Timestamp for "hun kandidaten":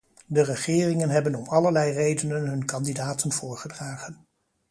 2.47-3.31